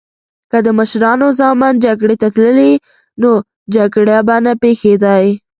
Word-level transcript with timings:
که 0.51 0.57
د 0.65 0.67
مشرانو 0.79 1.27
ځامن 1.39 1.73
جګړی 1.85 2.15
ته 2.21 2.27
تللی 2.35 2.71
نو 3.21 3.31
جګړې 3.75 4.17
به 4.27 4.35
نه 4.45 4.53
پیښیدی 4.63 5.23